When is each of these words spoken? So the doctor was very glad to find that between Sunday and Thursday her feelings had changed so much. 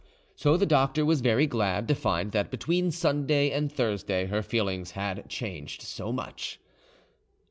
So 0.35 0.57
the 0.57 0.65
doctor 0.65 1.05
was 1.05 1.21
very 1.21 1.45
glad 1.45 1.87
to 1.87 1.93
find 1.93 2.31
that 2.31 2.49
between 2.49 2.89
Sunday 2.89 3.51
and 3.51 3.71
Thursday 3.71 4.25
her 4.25 4.41
feelings 4.41 4.93
had 4.97 5.29
changed 5.29 5.83
so 5.83 6.11
much. 6.11 6.59